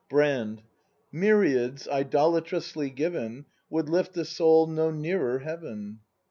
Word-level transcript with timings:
Brand. 0.09 0.63
Myriads, 1.11 1.87
idolatrously 1.87 2.89
given, 2.89 3.45
Would 3.69 3.87
lift 3.87 4.13
the 4.13 4.25
soul 4.25 4.65
no 4.65 4.89
nearer 4.89 5.37
heaven. 5.37 5.99